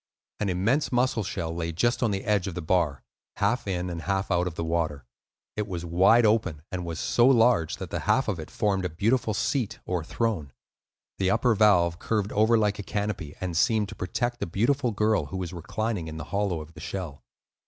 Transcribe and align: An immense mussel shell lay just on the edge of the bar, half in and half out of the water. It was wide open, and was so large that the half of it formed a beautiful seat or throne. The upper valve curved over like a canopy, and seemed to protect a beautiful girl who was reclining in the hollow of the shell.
An 0.39 0.49
immense 0.49 0.91
mussel 0.91 1.21
shell 1.21 1.55
lay 1.55 1.71
just 1.71 2.01
on 2.01 2.09
the 2.09 2.23
edge 2.23 2.47
of 2.47 2.55
the 2.55 2.61
bar, 2.63 3.03
half 3.35 3.67
in 3.67 3.87
and 3.87 4.01
half 4.01 4.31
out 4.31 4.47
of 4.47 4.55
the 4.55 4.63
water. 4.63 5.05
It 5.55 5.67
was 5.67 5.85
wide 5.85 6.25
open, 6.25 6.63
and 6.71 6.83
was 6.83 6.99
so 6.99 7.27
large 7.27 7.77
that 7.77 7.91
the 7.91 7.99
half 7.99 8.27
of 8.27 8.39
it 8.39 8.49
formed 8.49 8.83
a 8.83 8.89
beautiful 8.89 9.35
seat 9.35 9.77
or 9.85 10.03
throne. 10.03 10.53
The 11.19 11.29
upper 11.29 11.53
valve 11.53 11.99
curved 11.99 12.31
over 12.31 12.57
like 12.57 12.79
a 12.79 12.81
canopy, 12.81 13.35
and 13.39 13.55
seemed 13.55 13.89
to 13.89 13.95
protect 13.95 14.41
a 14.41 14.47
beautiful 14.47 14.89
girl 14.89 15.25
who 15.27 15.37
was 15.37 15.53
reclining 15.53 16.07
in 16.07 16.17
the 16.17 16.23
hollow 16.33 16.61
of 16.61 16.73
the 16.73 16.79
shell. 16.81 17.21